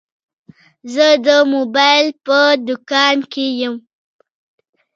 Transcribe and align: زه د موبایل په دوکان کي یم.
زه 0.93 1.07
د 1.25 1.27
موبایل 1.53 2.07
په 2.25 2.37
دوکان 2.67 3.17
کي 3.31 3.45
یم. 3.61 3.75